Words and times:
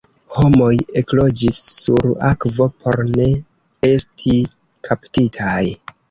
Homoj 0.35 0.69
ekloĝis 1.01 1.57
sur 1.81 2.07
akvo 2.29 2.67
por 2.85 3.01
ne 3.09 3.27
esti 3.89 4.33
kaptitaj. 4.89 5.61